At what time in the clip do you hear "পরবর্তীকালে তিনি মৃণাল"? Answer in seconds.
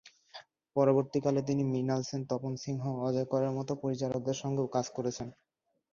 0.75-2.01